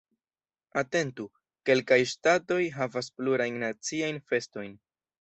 [0.81, 1.25] Atentu:
[1.71, 4.79] Kelkaj ŝtatoj havas plurajn naciajn festojn.